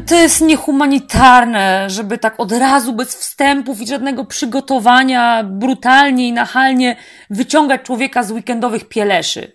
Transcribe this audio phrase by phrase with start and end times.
[0.00, 6.96] to jest niehumanitarne, żeby tak od razu, bez wstępów i żadnego przygotowania, brutalnie i nachalnie
[7.30, 9.52] wyciągać człowieka z weekendowych pieleszy.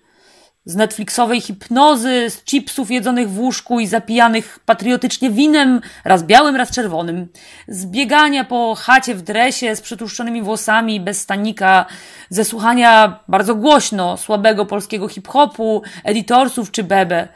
[0.66, 6.72] Z Netflixowej hipnozy, z chipsów jedzonych w łóżku i zapijanych patriotycznie winem, raz białym, raz
[6.72, 7.28] czerwonym.
[7.68, 11.86] Z biegania po chacie w dresie z przytłuszczonymi włosami, bez stanika,
[12.30, 17.28] ze słuchania bardzo głośno słabego polskiego hip-hopu, editorsów czy bebe.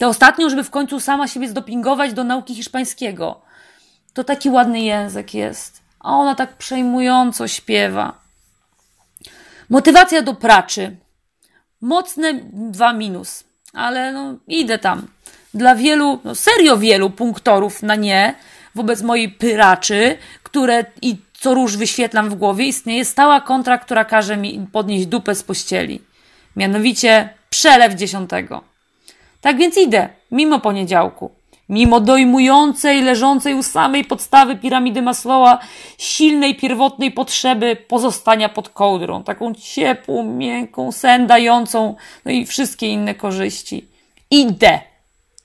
[0.00, 3.40] Tę ostatnią, żeby w końcu sama siebie zdopingować do nauki hiszpańskiego.
[4.12, 8.20] To taki ładny język jest, a ona tak przejmująco śpiewa.
[9.70, 10.96] Motywacja do pracy.
[11.80, 15.06] Mocne dwa minus, ale no idę tam.
[15.54, 18.34] Dla wielu, no serio wielu punktorów na nie
[18.74, 24.36] wobec mojej pyraczy, które i co róż wyświetlam w głowie, istnieje stała kontra, która każe
[24.36, 26.02] mi podnieść dupę z pościeli.
[26.56, 28.69] Mianowicie przelew dziesiątego.
[29.40, 31.30] Tak więc idę, mimo poniedziałku.
[31.68, 35.58] Mimo dojmującej, leżącej u samej podstawy piramidy Maslowa,
[35.98, 43.14] silnej, pierwotnej potrzeby pozostania pod kołdrą, taką ciepłą, miękką, sen dającą, no i wszystkie inne
[43.14, 43.88] korzyści.
[44.30, 44.80] Idę.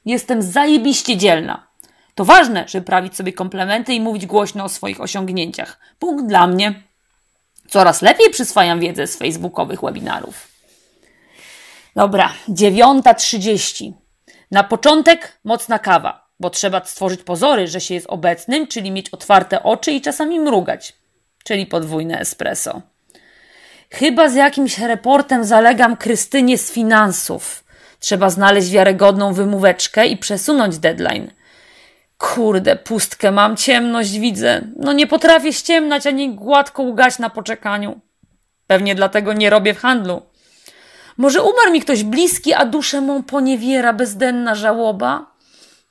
[0.05, 1.67] Jestem zajebiście dzielna.
[2.15, 5.79] To ważne, żeby prawić sobie komplementy i mówić głośno o swoich osiągnięciach.
[5.99, 6.83] Punkt dla mnie.
[7.69, 10.54] Coraz lepiej przyswajam wiedzę z facebookowych webinarów.
[11.95, 13.93] Dobra, dziewiąta trzydzieści.
[14.51, 19.63] Na początek mocna kawa, bo trzeba stworzyć pozory, że się jest obecnym, czyli mieć otwarte
[19.63, 20.93] oczy i czasami mrugać,
[21.43, 22.81] czyli podwójne espresso.
[23.91, 27.63] Chyba z jakimś reportem zalegam Krystynie z finansów.
[27.99, 31.31] Trzeba znaleźć wiarygodną wymóweczkę i przesunąć deadline.
[32.17, 34.61] Kurde, pustkę mam, ciemność widzę.
[34.75, 37.99] No nie potrafię ściemnać ani gładko ugać na poczekaniu.
[38.67, 40.21] Pewnie dlatego nie robię w handlu.
[41.17, 45.25] Może umarł mi ktoś bliski, a duszę mą poniewiera bezdenna żałoba?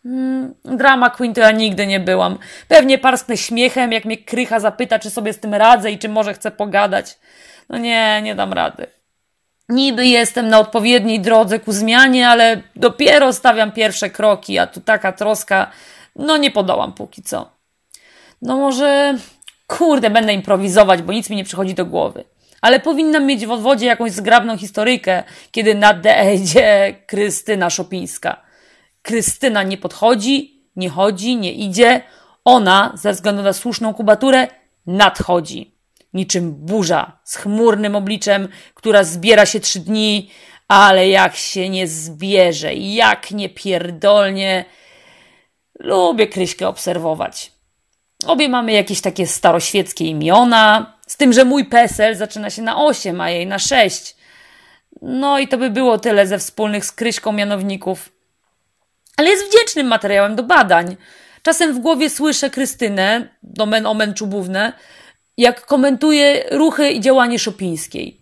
[0.03, 2.38] Hmm, drama queen to ja nigdy nie byłam.
[2.69, 6.34] Pewnie parsknę śmiechem, jak mnie krycha zapyta, czy sobie z tym radzę i czy może
[6.34, 7.19] chcę pogadać.
[7.69, 8.87] No nie, nie dam rady.
[9.69, 15.12] Niby jestem na odpowiedniej drodze ku zmianie, ale dopiero stawiam pierwsze kroki, a tu taka
[15.12, 15.71] troska,
[16.16, 17.50] no nie podołam póki co.
[18.43, 19.15] No może,
[19.66, 22.25] kurde, będę improwizować, bo nic mi nie przychodzi do głowy
[22.64, 28.41] ale powinnam mieć w odwodzie jakąś zgrabną historyjkę, kiedy nadejdzie Krystyna Szopińska.
[29.02, 32.03] Krystyna nie podchodzi, nie chodzi, nie idzie.
[32.44, 34.48] Ona, ze względu na słuszną kubaturę,
[34.86, 35.74] nadchodzi.
[36.14, 40.30] Niczym burza z chmurnym obliczem, która zbiera się trzy dni,
[40.69, 44.64] ale jak się nie zbierze, jak nie pierdolnie.
[45.78, 47.53] Lubię Kryśkę obserwować.
[48.26, 53.20] Obie mamy jakieś takie staroświeckie imiona, z tym, że mój PESEL zaczyna się na 8,
[53.20, 54.16] a jej na 6.
[55.03, 58.12] No i to by było tyle ze wspólnych z Kryśką mianowników.
[59.16, 60.97] Ale jest wdzięcznym materiałem do badań.
[61.42, 64.72] Czasem w głowie słyszę Krystynę, domen omen czubówne,
[65.37, 68.21] jak komentuje ruchy i działanie Szopińskiej.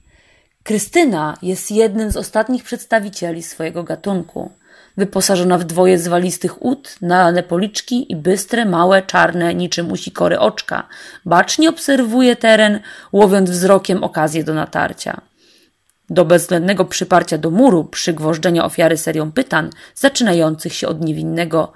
[0.63, 4.51] Krystyna jest jednym z ostatnich przedstawicieli swojego gatunku
[4.97, 10.89] wyposażona w dwoje zwalistych ud, nalane policzki i bystre, małe, czarne, niczym usikory oczka.
[11.25, 12.81] Bacznie obserwuje teren,
[13.13, 15.21] łowiąc wzrokiem okazję do natarcia.
[16.11, 21.73] Do bezwzględnego przyparcia do muru, przygwożdżenia ofiary serią pytań, zaczynających się od niewinnego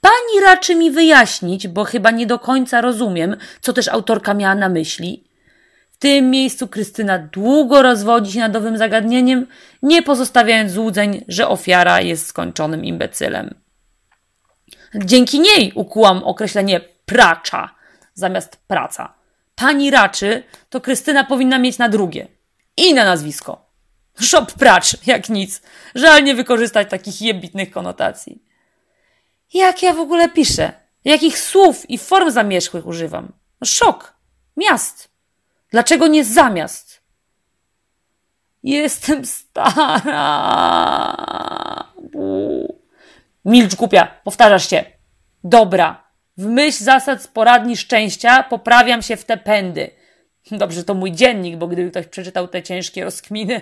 [0.00, 4.68] Pani raczy mi wyjaśnić, bo chyba nie do końca rozumiem, co też autorka miała na
[4.68, 5.24] myśli,
[5.96, 9.46] w tym miejscu Krystyna długo rozwodzi się nad nowym zagadnieniem,
[9.82, 13.54] nie pozostawiając złudzeń, że ofiara jest skończonym imbecylem.
[14.94, 17.74] Dzięki niej ukułam określenie pracza
[18.14, 19.14] zamiast praca.
[19.54, 22.28] Pani raczy to Krystyna powinna mieć na drugie.
[22.76, 23.70] I na nazwisko.
[24.20, 25.62] Shop pracz, jak nic.
[25.94, 28.42] Żal nie wykorzystać takich jebitnych konotacji.
[29.54, 30.72] Jak ja w ogóle piszę?
[31.04, 33.32] Jakich słów i form zamierzchłych używam?
[33.64, 34.16] Szok.
[34.56, 35.15] Miast.
[35.76, 37.02] Dlaczego nie zamiast?
[38.62, 40.14] Jestem stara.
[43.44, 44.84] Milcz głupia, powtarzasz się.
[45.44, 46.04] Dobra.
[46.36, 49.90] W myśl zasad z poradni szczęścia poprawiam się w te pędy.
[50.50, 53.60] Dobrze, to mój dziennik, bo gdyby ktoś przeczytał te ciężkie rozkminy.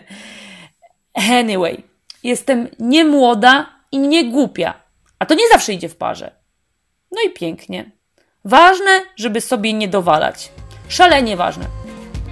[1.14, 1.82] Anyway,
[2.22, 4.74] jestem nie młoda i nie głupia.
[5.18, 6.30] A to nie zawsze idzie w parze.
[7.10, 7.90] No i pięknie.
[8.44, 10.50] Ważne, żeby sobie nie dowalać.
[10.88, 11.83] Szalenie ważne.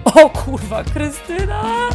[0.05, 1.89] O kurwa, Krystyna!